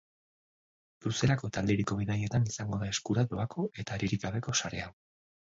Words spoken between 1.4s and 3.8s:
eta aldiriko bidaietan izango da eskura doako